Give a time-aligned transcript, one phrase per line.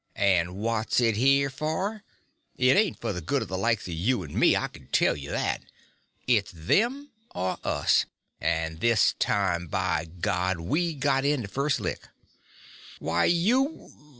[0.15, 2.03] And what's it here for?
[2.55, 5.15] It ain't for the good of the likes of you and me, I can tell
[5.15, 5.61] you that.
[6.25, 8.07] It's them or us.
[8.39, 12.07] And this time, by God, we got in the first lick!"
[12.97, 13.91] "Why you